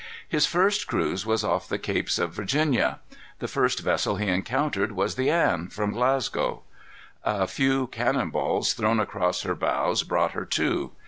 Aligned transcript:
His 0.27 0.47
first 0.47 0.87
cruise 0.87 1.27
was 1.27 1.43
off 1.43 1.69
the 1.69 1.77
Capes 1.77 2.17
of 2.17 2.33
Virginia. 2.33 2.97
The 3.37 3.47
first 3.47 3.81
vessel 3.81 4.15
he 4.15 4.27
encountered 4.29 4.93
was 4.93 5.13
the 5.13 5.29
Anne, 5.29 5.67
from 5.67 5.91
Glasgow. 5.91 6.63
A 7.23 7.45
few 7.45 7.85
cannon 7.85 8.31
balls 8.31 8.73
thrown 8.73 8.99
across 8.99 9.43
her 9.43 9.53
bows 9.53 10.01
brought 10.01 10.31
her 10.31 10.43
to. 10.45 10.93